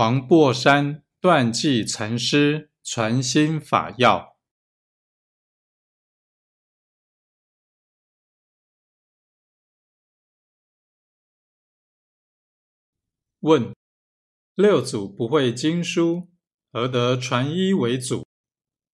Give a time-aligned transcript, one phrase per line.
[0.00, 4.38] 黄檗山断际禅师传心法要。
[13.40, 13.74] 问：
[14.54, 16.30] 六祖不会经书，
[16.72, 18.26] 何得传一为祖？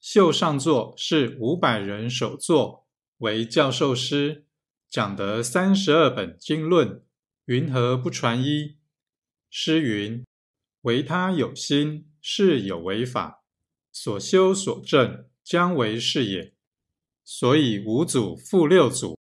[0.00, 2.86] 秀上座是五百人首座，
[3.18, 4.46] 为教授师，
[4.88, 7.04] 讲得三十二本经论，
[7.44, 8.78] 云何不传一？
[9.50, 10.24] 诗云。
[10.84, 13.42] 唯他有心，是有为法；
[13.90, 16.54] 所修所证，将为是也。
[17.24, 19.18] 所以五祖复六祖。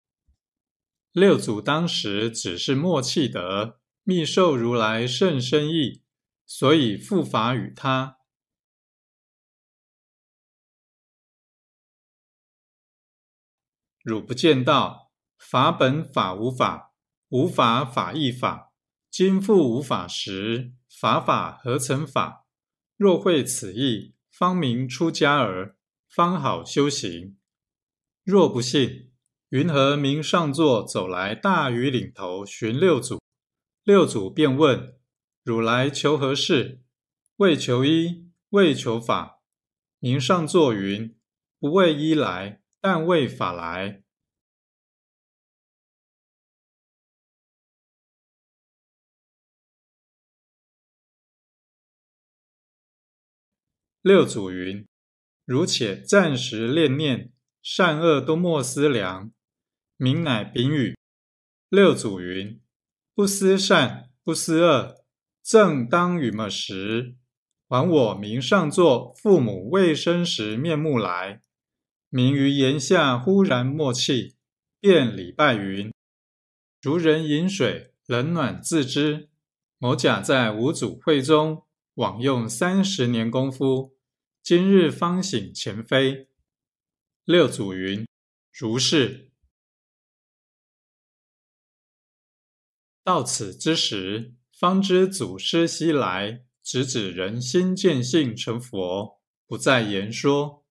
[1.10, 6.04] 六祖当时只是默契得密受如来甚深意，
[6.46, 8.18] 所以复法与他。
[14.04, 16.94] 汝不见道，法本法无法，
[17.30, 18.67] 无法法亦法。
[19.10, 20.72] 今复无法时。
[21.00, 22.46] 法法何曾法？
[22.96, 25.76] 若会此意，方明出家儿，
[26.08, 27.36] 方好修行。
[28.24, 29.12] 若不信，
[29.50, 33.20] 云何明上座走来大雨岭头寻六祖？
[33.84, 34.94] 六祖便问：
[35.44, 36.82] 汝来求何事？
[37.36, 39.40] 为求医，为求法。
[40.00, 41.16] 明上座云：
[41.60, 44.02] 不为医来，但为法来。
[54.00, 54.86] 六祖云
[55.44, 59.32] ：“如且暂时恋念，善恶都莫思量。”
[59.98, 60.96] 名乃丙语。
[61.68, 62.60] 六祖云
[63.12, 65.04] ：“不思善，不思恶，
[65.42, 67.16] 正当与么时？
[67.66, 71.42] 还我名上座父母未生时面目来。”
[72.08, 74.36] 明于檐下忽然默契，
[74.80, 75.92] 便礼拜云
[76.80, 79.28] ：“如人饮水，冷暖自知。
[79.76, 81.64] 某甲在五祖会中。”
[81.98, 83.96] 枉用三十年功夫，
[84.40, 86.28] 今日方醒前非。
[87.24, 88.06] 六祖云
[88.56, 89.32] ：“如是。”
[93.02, 100.64] 到此之时，方知祖师西来，直指人心见性成佛，不再言说。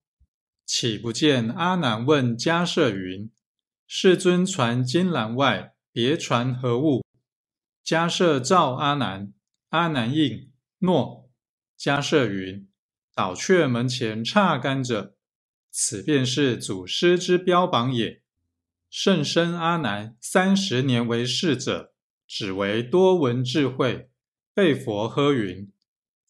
[0.65, 3.29] 岂不见阿难问迦摄云
[3.85, 7.03] ：“世尊传金兰外，别传何物？”
[7.83, 9.33] 迦摄召阿难，
[9.71, 10.53] 阿难应。
[10.79, 11.29] 诺，
[11.79, 12.67] 迦摄云
[13.15, 15.15] ：“倒却门前刹甘者，
[15.71, 18.21] 此便是祖师之标榜也。
[18.89, 21.93] 甚深阿难三十年为侍者，
[22.27, 24.09] 只为多闻智慧，
[24.53, 25.71] 被佛呵云：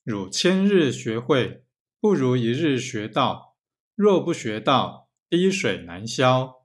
[0.03, 1.63] 汝千日学会，
[1.99, 3.57] 不如一日学道。
[3.95, 6.55] 若不学道，滴水难消。”